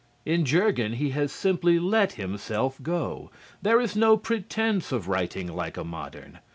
[0.25, 3.29] In "Jurgen" he has simply let himself go.
[3.61, 6.39] There is no pretense of writing like a modern.